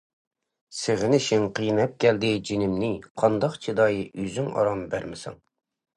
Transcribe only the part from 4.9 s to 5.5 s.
بەرمىسەڭ.